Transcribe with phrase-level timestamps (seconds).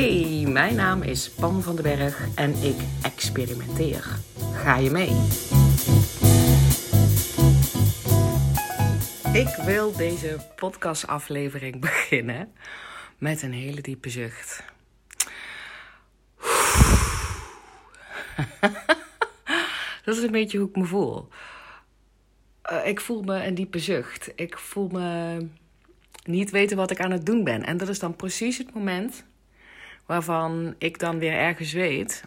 [0.00, 4.18] Hey, mijn naam is Pam van den Berg en ik experimenteer.
[4.52, 5.10] Ga je mee?
[9.42, 12.52] Ik wil deze podcastaflevering beginnen
[13.18, 14.64] met een hele diepe zucht.
[20.04, 21.28] Dat is een beetje hoe ik me voel.
[22.72, 24.32] Uh, ik voel me een diepe zucht.
[24.34, 25.38] Ik voel me
[26.24, 27.64] niet weten wat ik aan het doen ben.
[27.64, 29.28] En dat is dan precies het moment
[30.10, 32.24] waarvan ik dan weer ergens weet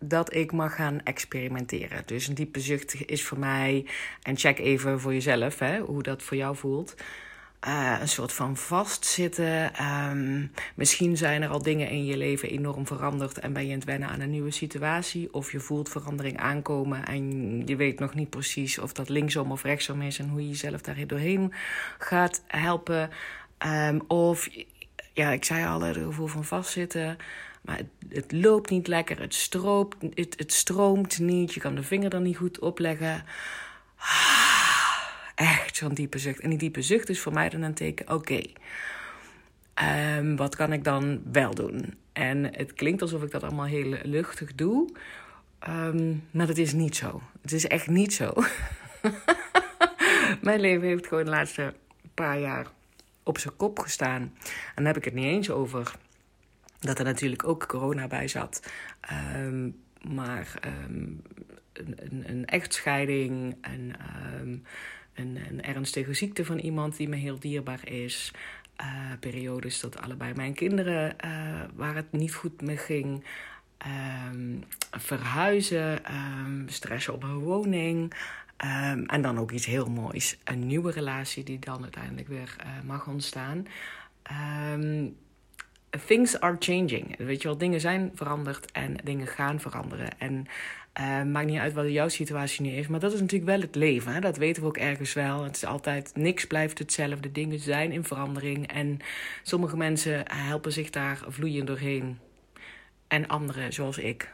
[0.00, 2.02] dat ik mag gaan experimenteren.
[2.06, 3.86] Dus een diepe zucht is voor mij,
[4.22, 6.94] en check even voor jezelf hè, hoe dat voor jou voelt.
[7.66, 9.84] Uh, een soort van vastzitten.
[10.10, 13.78] Um, misschien zijn er al dingen in je leven enorm veranderd en ben je aan
[13.78, 15.34] het wennen aan een nieuwe situatie.
[15.34, 17.22] Of je voelt verandering aankomen en
[17.66, 20.80] je weet nog niet precies of dat linksom of rechtsom is en hoe je jezelf
[20.80, 21.52] daar doorheen
[21.98, 23.10] gaat helpen.
[23.66, 24.48] Um, of,
[25.18, 27.16] ja, ik zei al, het gevoel van vastzitten.
[27.62, 31.82] Maar het, het, loopt niet lekker, het stroomt, het, het stroomt niet, je kan de
[31.82, 33.24] vinger er niet goed opleggen.
[33.96, 35.02] Ah,
[35.34, 36.40] echt zo'n diepe zucht.
[36.40, 38.40] En die diepe zucht is voor mij dan een teken, oké,
[40.18, 41.94] um, wat kan ik dan wel doen?
[42.12, 44.88] En het klinkt alsof ik dat allemaal heel luchtig doe,
[45.68, 47.22] um, maar dat is niet zo.
[47.42, 48.32] Het is echt niet zo.
[50.42, 51.74] Mijn leven heeft gewoon de laatste
[52.14, 52.66] paar jaar
[53.28, 54.22] op zijn kop gestaan.
[54.22, 55.94] En dan heb ik het niet eens over
[56.78, 58.72] dat er natuurlijk ook corona bij zat.
[59.36, 60.54] Um, maar
[60.90, 61.22] um,
[61.72, 63.94] een, een, echtscheiding, een,
[64.40, 64.62] um,
[65.14, 68.32] een, een, ernstige ziekte van iemand die me heel dierbaar is.
[68.80, 73.24] Uh, periodes dat allebei mijn kinderen, uh, waar het niet goed mee ging.
[74.90, 76.00] verhuizen,
[76.66, 78.14] stress op een woning.
[79.06, 80.38] En dan ook iets heel moois.
[80.44, 83.66] Een nieuwe relatie die dan uiteindelijk weer uh, mag ontstaan
[86.06, 87.16] things are changing.
[87.16, 90.18] Weet je wel, dingen zijn veranderd en dingen gaan veranderen.
[90.18, 90.46] En
[91.00, 93.74] uh, maakt niet uit wat jouw situatie nu is, maar dat is natuurlijk wel het
[93.74, 94.12] leven.
[94.12, 94.20] Hè?
[94.20, 95.44] Dat weten we ook ergens wel.
[95.44, 97.32] Het is altijd, niks blijft hetzelfde.
[97.32, 98.66] Dingen zijn in verandering.
[98.66, 98.98] En
[99.42, 102.18] sommige mensen helpen zich daar vloeiend doorheen.
[103.08, 104.32] En anderen, zoals ik,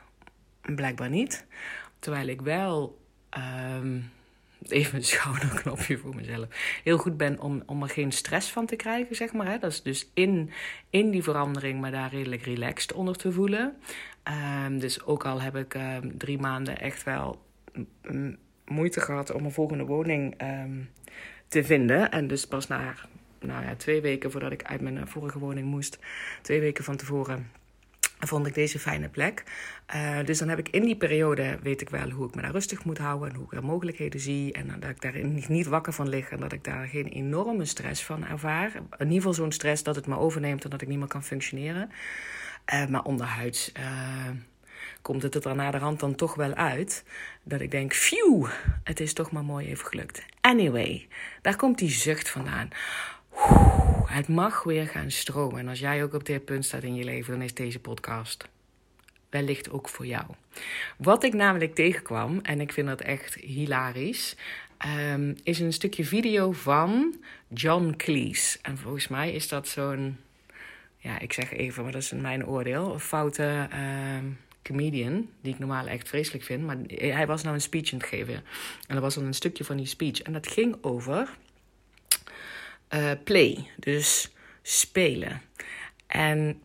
[0.61, 1.47] blijkbaar niet.
[1.99, 3.03] Terwijl ik wel.
[3.77, 4.13] Um,
[4.69, 6.47] even een schouderknopje voor mezelf.
[6.85, 9.47] Heel goed ben om, om er geen stress van te krijgen, zeg maar.
[9.47, 9.59] Hè.
[9.59, 10.51] Dat is dus in,
[10.91, 13.77] in die verandering, maar daar redelijk relaxed onder te voelen.
[14.65, 17.43] Um, dus ook al heb ik um, drie maanden echt wel
[18.65, 20.91] moeite gehad om een volgende woning um,
[21.49, 22.11] te vinden.
[22.11, 22.95] En dus pas na
[23.41, 25.99] nou twee weken voordat ik uit mijn vorige woning moest,
[26.43, 27.51] twee weken van tevoren
[28.27, 29.43] vond ik deze fijne plek.
[29.95, 32.51] Uh, dus dan heb ik in die periode, weet ik wel hoe ik me daar
[32.51, 34.53] rustig moet houden en hoe ik er mogelijkheden zie.
[34.53, 38.05] En dat ik daar niet wakker van lig en dat ik daar geen enorme stress
[38.05, 38.75] van ervaar.
[38.75, 41.25] In ieder geval zo'n stress dat het me overneemt en dat ik niet meer kan
[41.25, 41.91] functioneren.
[42.75, 44.29] Uh, maar onderhuids uh,
[45.03, 47.05] komt het er dan na de rand dan toch wel uit.
[47.43, 48.47] Dat ik denk, phew,
[48.85, 50.25] het is toch maar mooi even gelukt.
[50.41, 51.09] Anyway,
[51.43, 52.69] daar komt die zucht vandaan.
[54.15, 55.59] Het mag weer gaan stromen.
[55.59, 58.49] En als jij ook op dit punt staat in je leven, dan is deze podcast
[59.31, 60.25] wellicht ook voor jou.
[60.97, 64.37] Wat ik namelijk tegenkwam, en ik vind dat echt hilarisch,
[65.13, 67.15] um, is een stukje video van
[67.49, 68.59] John Cleese.
[68.63, 70.17] En volgens mij is dat zo'n,
[70.97, 73.79] ja, ik zeg even, maar dat is mijn oordeel, een foute uh,
[74.63, 76.63] comedian, die ik normaal echt vreselijk vind.
[76.63, 78.35] Maar hij was nou een speech aan het geven.
[78.35, 80.23] En dat was dan een stukje van die speech.
[80.23, 81.29] En dat ging over
[82.91, 85.43] uh, play, dus spelen.
[86.07, 86.63] En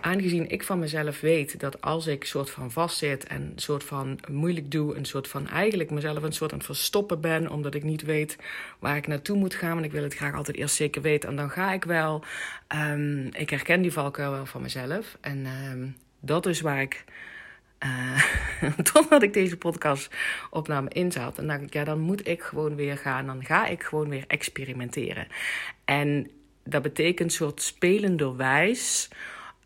[0.00, 4.70] aangezien ik van mezelf weet dat als ik soort van vastzit en soort van moeilijk
[4.70, 8.36] doe, een soort van eigenlijk mezelf een soort het verstoppen ben, omdat ik niet weet
[8.78, 11.36] waar ik naartoe moet gaan, want ik wil het graag altijd eerst zeker weten en
[11.36, 12.24] dan ga ik wel.
[12.74, 17.04] Um, ik herken die valkuil wel van mezelf en um, dat is waar ik
[17.84, 18.22] uh,
[18.92, 20.14] totdat ik deze podcast
[20.50, 21.38] opname inzat.
[21.38, 23.26] En dacht ik, ja, dan moet ik gewoon weer gaan.
[23.26, 25.26] Dan ga ik gewoon weer experimenteren.
[25.84, 26.30] En
[26.64, 29.08] dat betekent soort spelenderwijs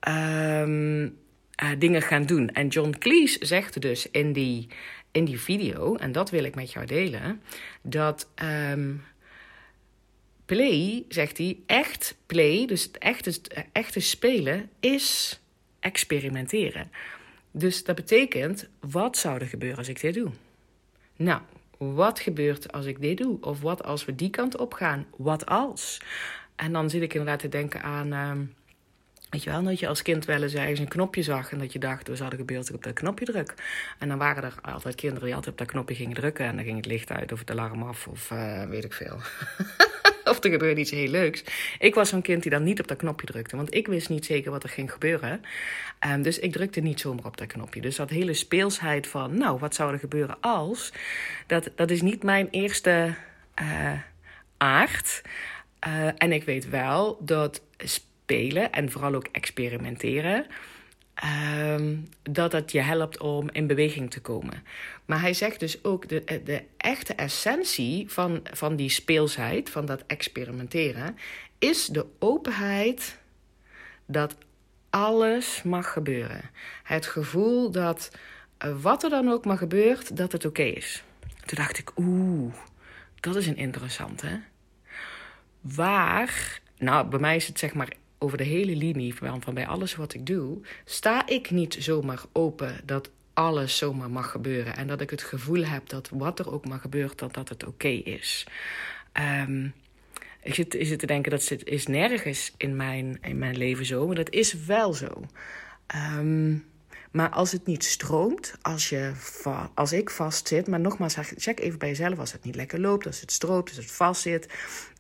[0.09, 2.49] um, uh, dingen gaan doen.
[2.49, 4.69] En John Cleese zegt dus in die,
[5.11, 7.43] in die video, en dat wil ik met jou delen,
[7.83, 8.29] dat
[8.71, 9.05] um,
[10.45, 13.41] play, zegt hij, echt play, dus het echte,
[13.73, 15.41] echte spelen, is
[15.81, 16.91] experimenteren.
[17.53, 20.31] Dus dat betekent, wat zou er gebeuren als ik dit doe?
[21.17, 21.41] Nou,
[21.79, 23.39] wat gebeurt als ik dit doe?
[23.41, 25.07] Of wat als we die kant op gaan?
[25.17, 26.03] Wat als?
[26.57, 28.13] En dan zit ik inderdaad te denken aan.
[28.13, 28.31] Uh,
[29.31, 31.73] weet je wel, dat je als kind wel eens ergens een knopje zag en dat
[31.73, 33.55] je dacht, wat zou er gebeuren als ik op dat knopje druk?
[33.99, 36.65] En dan waren er altijd kinderen die altijd op dat knopje gingen drukken en dan
[36.65, 39.17] ging het licht uit of het alarm af of uh, weet ik veel.
[40.33, 41.45] of er gebeurde iets heel leuks.
[41.79, 44.25] Ik was zo'n kind die dan niet op dat knopje drukte, want ik wist niet
[44.25, 45.41] zeker wat er ging gebeuren.
[46.07, 47.81] Um, dus ik drukte niet zomaar op dat knopje.
[47.81, 50.93] Dus dat hele speelsheid van, nou, wat zou er gebeuren als?
[51.47, 53.15] Dat, dat is niet mijn eerste
[53.63, 53.93] uh,
[54.57, 55.23] aard.
[55.87, 60.47] Uh, en ik weet wel dat spelen en vooral ook experimenteren
[61.25, 64.65] Um, dat het je helpt om in beweging te komen.
[65.05, 70.05] Maar hij zegt dus ook de, de echte essentie van, van die speelsheid, van dat
[70.07, 71.17] experimenteren,
[71.59, 73.19] is de openheid
[74.07, 74.37] dat
[74.91, 76.51] alles mag gebeuren.
[76.83, 78.11] Het gevoel dat
[78.59, 81.03] eh, wat er dan ook maar gebeurt, dat het oké is.
[81.21, 82.55] Toen dacht ik, oeh,
[83.21, 84.41] dat is een interessante.
[85.61, 87.93] Waar, nou, bij mij is het zeg maar
[88.23, 92.23] over de hele linie van, van bij alles wat ik doe, sta ik niet zomaar
[92.33, 94.77] open dat alles zomaar mag gebeuren.
[94.77, 97.67] En dat ik het gevoel heb dat wat er ook maar gebeurt, dat, dat het
[97.67, 98.47] oké is.
[99.49, 99.73] Um,
[100.43, 104.07] ik zit, zit te denken dat het is nergens in mijn, in mijn leven zo,
[104.07, 105.25] maar dat is wel zo.
[106.17, 106.65] Um,
[107.11, 109.13] maar als het niet stroomt, als, je
[109.75, 113.21] als ik vastzit, maar nogmaals, check even bij jezelf als het niet lekker loopt, als
[113.21, 114.49] het stroomt, als het vastzit,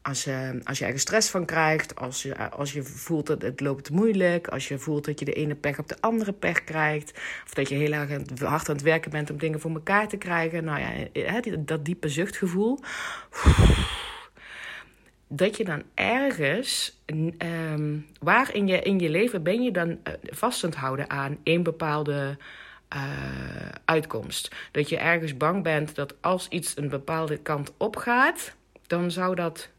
[0.03, 3.61] als je, als je ergens stress van krijgt, als je, als je voelt dat het
[3.61, 7.13] loopt moeilijk, als je voelt dat je de ene pech op de andere pech krijgt,
[7.45, 8.11] of dat je heel erg
[8.41, 10.81] hard aan het werken bent om dingen voor elkaar te krijgen, nou
[11.13, 12.79] ja, dat diepe zuchtgevoel
[15.35, 17.01] dat je dan ergens,
[17.39, 21.39] um, waar in je, in je leven ben je dan uh, vast aan houden aan
[21.45, 22.37] een bepaalde
[22.95, 23.03] uh,
[23.85, 24.55] uitkomst.
[24.71, 28.55] Dat je ergens bang bent dat als iets een bepaalde kant op gaat,
[28.87, 29.71] dan zou dat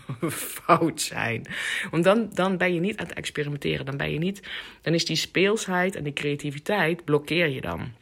[0.62, 1.46] fout zijn.
[1.90, 3.86] Want dan, dan ben je niet aan het experimenteren.
[3.86, 4.42] Dan ben je niet,
[4.80, 7.92] dan is die speelsheid en die creativiteit blokkeer je dan.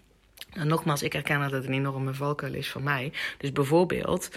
[0.53, 3.13] En nogmaals, ik herken dat het een enorme valkuil is voor mij.
[3.39, 4.31] Dus bijvoorbeeld,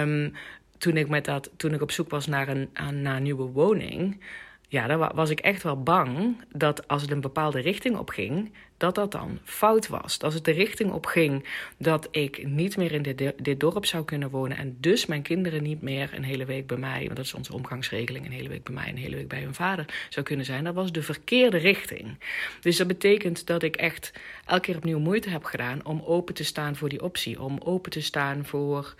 [0.00, 0.34] um,
[0.78, 2.70] toen ik, met dat, toen ik op zoek was naar een,
[3.02, 4.20] naar een nieuwe woning,
[4.68, 8.52] ja, dan was ik echt wel bang dat als het een bepaalde richting op ging,
[8.82, 10.18] dat dat dan fout was.
[10.18, 11.48] Als het de richting op ging
[11.78, 13.02] dat ik niet meer in
[13.36, 16.76] dit, dorp zou kunnen wonen en dus mijn kinderen niet meer een hele week bij
[16.76, 19.40] mij, want dat is onze omgangsregeling, een hele week bij mij, een hele week bij
[19.40, 22.18] hun vader zou kunnen zijn, dat was de verkeerde richting.
[22.60, 24.12] Dus dat betekent dat ik echt
[24.46, 27.90] elke keer opnieuw moeite heb gedaan om open te staan voor die optie, om open
[27.90, 28.94] te staan voor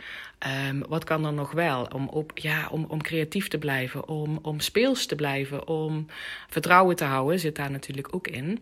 [0.69, 4.38] um, wat kan er nog wel, om, op, ja, om, om creatief te blijven, om,
[4.43, 6.06] om speels te blijven, om
[6.49, 8.58] vertrouwen te houden, zit daar natuurlijk ook in.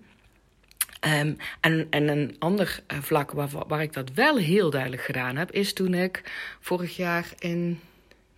[1.05, 5.37] Um, en, en een ander uh, vlak waar, waar ik dat wel heel duidelijk gedaan
[5.37, 6.23] heb, is toen ik
[6.61, 7.81] vorig jaar in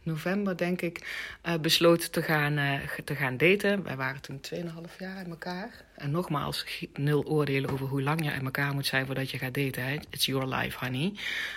[0.02, 1.06] november, denk ik,
[1.46, 3.82] uh, besloot te gaan, uh, te gaan daten.
[3.82, 5.84] Wij waren toen 2,5 jaar uit elkaar.
[6.02, 6.64] En nogmaals,
[6.94, 10.02] nul oordelen over hoe lang je uit elkaar moet zijn voordat je gaat daten.
[10.10, 11.12] It's your life, honey.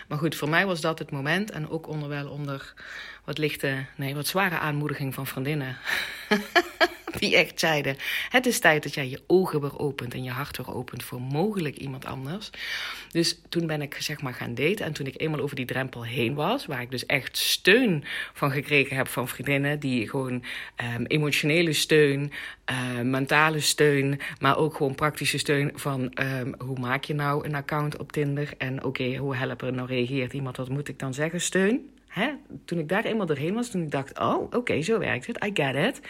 [0.08, 1.52] Maar goed, voor mij was dat het moment.
[1.52, 2.74] En ook onderwel onder
[3.24, 5.78] wat lichte, nee, wat zware aanmoediging van vriendinnen.
[7.20, 7.98] die echt zeiden:
[8.30, 11.22] Het is tijd dat jij je ogen weer opent en je hart weer opent voor
[11.22, 12.50] mogelijk iemand anders.
[13.12, 14.86] Dus toen ben ik zeg maar gaan daten.
[14.86, 18.04] En toen ik eenmaal over die drempel heen was, waar ik dus echt steun
[18.34, 20.44] van gekregen heb van vriendinnen, die gewoon
[20.96, 22.32] um, emotionele steun,
[22.72, 27.56] uh, mentale steun, maar ook gewoon praktische steun van um, hoe maak je nou een
[27.56, 31.42] account op Tinder en oké, hoe helpen nou reageert iemand, wat moet ik dan zeggen,
[31.42, 31.90] steun.
[32.08, 32.32] Hè?
[32.66, 35.52] Toen ik daar eenmaal doorheen was, toen ik dacht, oh, oké, zo werkt het, I
[35.54, 36.02] get it.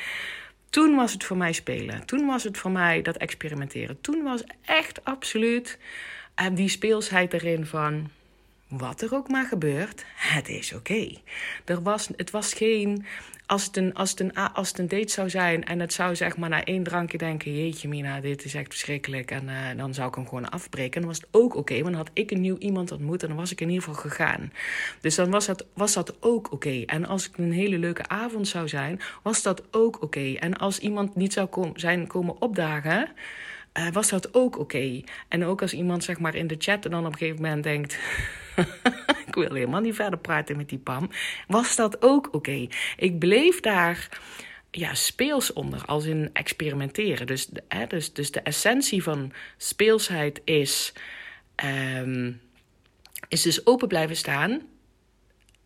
[0.69, 2.05] Toen was het voor mij spelen.
[2.05, 4.01] Toen was het voor mij dat experimenteren.
[4.01, 5.79] Toen was echt absoluut
[6.41, 8.09] uh, die speelsheid erin van
[8.67, 11.17] wat er ook maar gebeurt, het is oké.
[11.65, 13.05] Er was, Het was geen
[13.45, 16.15] als het, een, als, het een, als het een date zou zijn en het zou
[16.15, 19.31] zeg maar na één drankje denken: Jeetje, Mina, dit is echt verschrikkelijk.
[19.31, 20.93] En uh, dan zou ik hem gewoon afbreken.
[20.93, 23.37] En dan was het ook oké, want had ik een nieuw iemand ontmoet en dan
[23.37, 24.51] was ik in ieder geval gegaan.
[25.01, 26.83] Dus dan was dat, was dat ook oké.
[26.85, 30.33] En als het een hele leuke avond zou zijn, was dat ook oké.
[30.33, 33.07] En als iemand niet zou zijn komen opdagen.
[33.77, 35.01] Uh, was dat ook oké.
[35.27, 37.97] En ook als iemand zeg maar in de chat dan op een gegeven moment denkt
[39.35, 41.09] wil helemaal niet verder praten met die Pam.
[41.47, 42.67] Was dat ook oké?
[42.97, 44.19] Ik bleef daar
[44.71, 47.27] ja, speels onder, als in experimenteren.
[47.27, 50.93] Dus, hè, dus, dus de essentie van speelsheid is,
[51.95, 52.41] um,
[53.27, 54.61] is dus open blijven staan.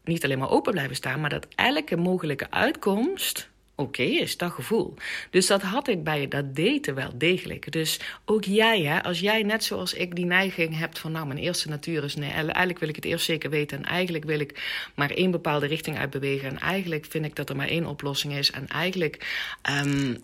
[0.04, 3.49] Niet alleen maar open blijven staan, maar dat elke mogelijke uitkomst
[3.80, 4.94] oké is, dat gevoel.
[5.30, 7.72] Dus dat had ik bij dat daten wel degelijk.
[7.72, 11.12] Dus ook jij, hè, als jij net zoals ik die neiging hebt van...
[11.12, 12.16] nou, mijn eerste natuur is...
[12.16, 13.78] nee, eigenlijk wil ik het eerst zeker weten...
[13.78, 16.50] en eigenlijk wil ik maar één bepaalde richting uitbewegen...
[16.50, 18.52] en eigenlijk vind ik dat er maar één oplossing is...
[18.52, 19.48] en eigenlijk
[19.84, 20.18] um,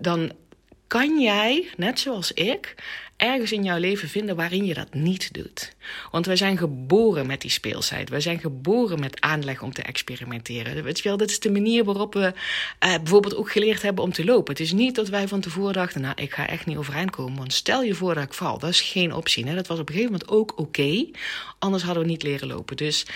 [0.00, 0.32] dan
[0.86, 2.74] kan jij, net zoals ik
[3.20, 5.72] ergens in jouw leven vinden waarin je dat niet doet.
[6.10, 8.08] Want wij zijn geboren met die speelsheid.
[8.08, 10.84] Wij zijn geboren met aanleg om te experimenteren.
[10.84, 12.32] Weet je wel, dat is de manier waarop we
[12.84, 14.52] uh, bijvoorbeeld ook geleerd hebben om te lopen.
[14.52, 17.38] Het is niet dat wij van tevoren dachten, nou, ik ga echt niet overeind komen.
[17.38, 18.58] Want stel je voor dat ik val.
[18.58, 19.54] Dat is geen optie.
[19.54, 21.06] Dat was op een gegeven moment ook oké.
[21.58, 22.76] Anders hadden we niet leren lopen.
[22.76, 23.06] Dus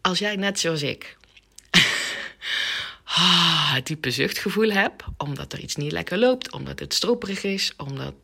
[0.00, 1.16] als jij net zoals ik
[3.04, 8.14] ah, diepe zuchtgevoel hebt, omdat er iets niet lekker loopt, omdat het stroperig is, omdat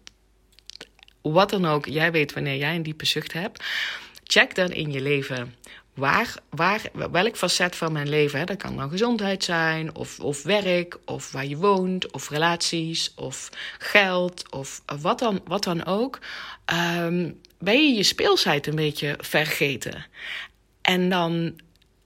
[1.33, 3.65] wat dan ook, jij weet wanneer jij een diepe zucht hebt.
[4.25, 5.55] Check dan in je leven
[5.95, 10.43] waar, waar, welk facet van mijn leven, hè, dat kan dan gezondheid zijn, of, of
[10.43, 16.19] werk, of waar je woont, of relaties, of geld, of wat dan, wat dan ook,
[16.99, 20.07] um, ben je je speelsheid een beetje vergeten.
[20.83, 21.61] En dan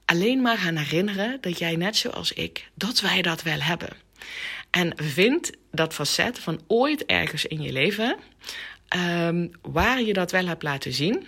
[0.05, 3.89] alleen maar gaan herinneren dat jij net zoals ik, dat wij dat wel hebben.
[4.69, 8.17] En vind dat facet van ooit ergens in je leven
[8.95, 11.27] um, waar je dat wel hebt laten zien.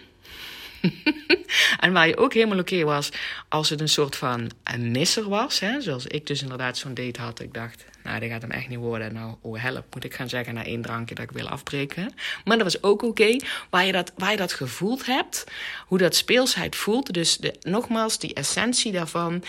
[1.79, 3.09] en waar je ook helemaal oké was
[3.49, 5.59] als het een soort van een misser was.
[5.59, 5.81] Hè?
[5.81, 7.39] Zoals ik dus inderdaad zo'n date had.
[7.39, 9.13] Ik dacht, nou, dat gaat hem echt niet worden.
[9.13, 12.13] Nou, oh help, moet ik gaan zeggen na één drankje dat ik wil afbreken.
[12.45, 13.35] Maar dat was ook oké.
[13.69, 15.45] Waar, je dat, waar je dat gevoeld hebt,
[15.87, 17.13] hoe dat speelsheid voelt.
[17.13, 19.43] Dus de, nogmaals, die essentie daarvan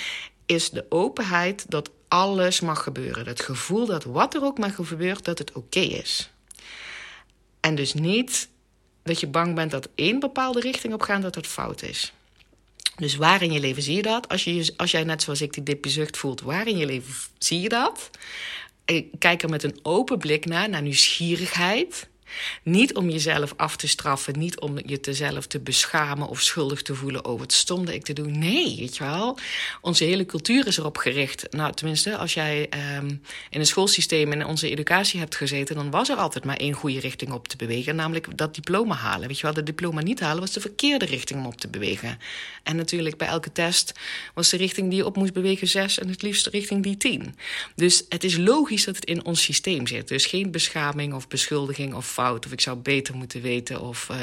[0.47, 3.27] is de openheid dat alles mag gebeuren.
[3.27, 6.31] Het gevoel dat wat er ook maar gebeurt, dat het oké is.
[7.63, 8.49] En dus niet
[9.03, 12.13] dat je bang bent dat één bepaalde richting op gaat, dat het fout is.
[12.97, 14.29] Dus waar in je leven zie je dat?
[14.29, 17.15] Als, je, als jij net zoals ik die diepe zucht voelt, waar in je leven
[17.39, 18.11] zie je dat?
[19.19, 22.09] Kijk er met een open blik naar, naar nieuwsgierigheid.
[22.63, 26.95] Niet om jezelf af te straffen, niet om je jezelf te beschamen of schuldig te
[26.95, 27.25] voelen.
[27.25, 28.39] Oh, wat stomde ik te doen.
[28.39, 29.39] Nee, weet je wel.
[29.81, 31.47] Onze hele cultuur is erop gericht.
[31.51, 36.09] Nou, tenminste, als jij um, in een schoolsysteem in onze educatie hebt gezeten, dan was
[36.09, 39.29] er altijd maar één goede richting op te bewegen, namelijk dat diploma halen.
[39.29, 42.19] Weet je wel, dat diploma niet halen was de verkeerde richting om op te bewegen.
[42.63, 43.93] En natuurlijk, bij elke test
[44.35, 47.35] was de richting die je op moest bewegen zes en het liefst richting die tien.
[47.75, 50.09] Dus het is logisch dat het in ons systeem zit.
[50.09, 54.17] Dus geen beschaming of beschuldiging of of ik zou beter moeten weten of uh,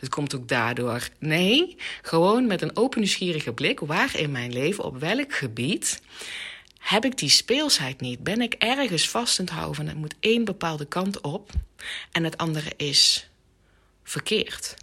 [0.00, 1.08] het komt ook daardoor.
[1.18, 6.00] Nee, gewoon met een open nieuwsgierige blik, waar in mijn leven, op welk gebied
[6.78, 8.22] heb ik die speelsheid niet?
[8.22, 11.50] Ben ik ergens vast aan het houden van het moet één bepaalde kant op
[12.12, 13.28] en het andere is
[14.02, 14.74] verkeerd?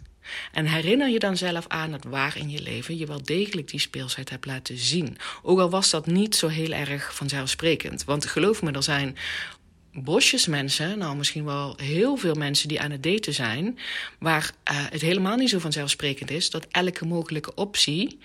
[0.52, 3.80] En herinner je dan zelf aan dat waar in je leven je wel degelijk die
[3.80, 5.16] speelsheid hebt laten zien.
[5.42, 8.04] Ook al was dat niet zo heel erg vanzelfsprekend.
[8.04, 9.16] Want geloof me, er zijn
[9.92, 13.78] bosjes mensen, nou misschien wel heel veel mensen die aan het daten zijn,
[14.18, 18.18] waar uh, het helemaal niet zo vanzelfsprekend is dat elke mogelijke optie,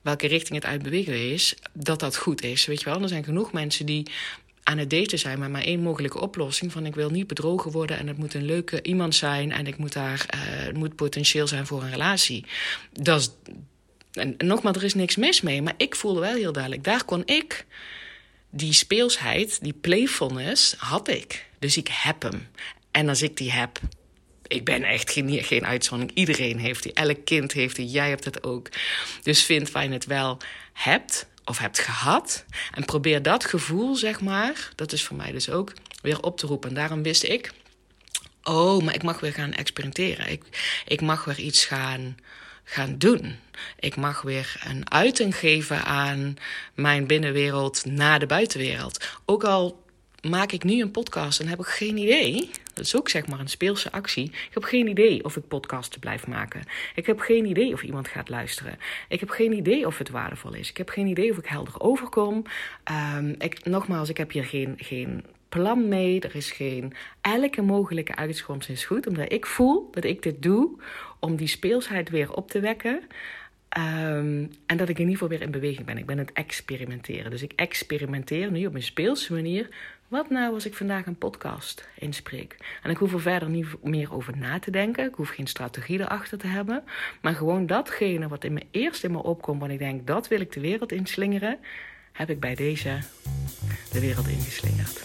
[0.00, 2.66] welke richting het uitbewegen is, dat dat goed is.
[2.66, 4.06] Weet je wel, er zijn genoeg mensen die
[4.62, 7.98] aan het daten zijn met maar één mogelijke oplossing van ik wil niet bedrogen worden
[7.98, 11.46] en het moet een leuke iemand zijn en ik moet daar, uh, het moet potentieel
[11.46, 12.44] zijn voor een relatie.
[12.92, 13.30] Dat is,
[14.38, 17.66] nogmaals, er is niks mis mee, maar ik voelde wel heel duidelijk, daar kon ik
[18.54, 21.46] die speelsheid, die playfulness, had ik.
[21.58, 22.48] Dus ik heb hem.
[22.90, 23.80] En als ik die heb,
[24.46, 26.16] ik ben echt geen, geen uitzondering.
[26.18, 26.92] Iedereen heeft die.
[26.92, 27.86] Elk kind heeft die.
[27.86, 28.68] Jij hebt het ook.
[29.22, 30.38] Dus vind waar je het wel
[30.72, 32.44] hebt of hebt gehad.
[32.74, 36.46] En probeer dat gevoel, zeg maar, dat is voor mij dus ook, weer op te
[36.46, 36.68] roepen.
[36.68, 37.52] En daarom wist ik,
[38.42, 40.30] oh, maar ik mag weer gaan experimenteren.
[40.30, 40.42] Ik,
[40.86, 42.16] ik mag weer iets gaan
[42.64, 43.36] gaan doen.
[43.78, 46.36] Ik mag weer een uiting geven aan
[46.74, 49.20] mijn binnenwereld naar de buitenwereld.
[49.24, 49.82] Ook al
[50.28, 52.50] maak ik nu een podcast en heb ik geen idee.
[52.74, 54.24] Dat is ook zeg maar een speelse actie.
[54.24, 56.62] Ik heb geen idee of ik podcasten blijf maken.
[56.94, 58.78] Ik heb geen idee of iemand gaat luisteren.
[59.08, 60.70] Ik heb geen idee of het waardevol is.
[60.70, 62.44] Ik heb geen idee of ik helder overkom.
[63.16, 66.20] Um, ik, nogmaals, ik heb hier geen, geen plan mee.
[66.20, 66.92] Er is geen.
[67.20, 70.80] Elke mogelijke uitkomst is goed, omdat ik voel dat ik dit doe
[71.24, 73.00] om die speelsheid weer op te wekken.
[73.78, 75.98] Um, en dat ik in ieder geval weer in beweging ben.
[75.98, 77.30] Ik ben het experimenteren.
[77.30, 79.68] Dus ik experimenteer nu op een speelse manier.
[80.08, 82.56] Wat nou als ik vandaag een podcast inspreek?
[82.82, 85.08] En ik hoef er verder niet meer over na te denken.
[85.08, 86.84] Ik hoef geen strategie erachter te hebben.
[87.20, 89.58] Maar gewoon datgene wat in me eerst in me opkomt.
[89.58, 91.58] wanneer ik denk dat wil ik de wereld inslingeren.
[92.12, 92.98] Heb ik bij deze
[93.92, 95.04] de wereld ingeslingerd.